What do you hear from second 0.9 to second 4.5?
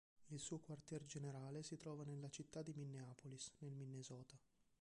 generale si trova nella città di Minneapolis, nel Minnesota.